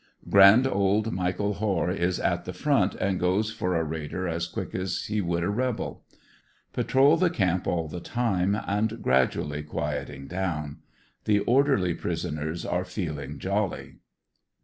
[0.31, 4.73] Grand old Michael Hoare is at the front and goes for a raider as quick
[4.73, 6.03] as he would ^ rebel.
[6.73, 10.77] Patrol the camp all the time and gradually quietmg down.
[11.25, 13.97] The orderly prisoners are feeling jolly.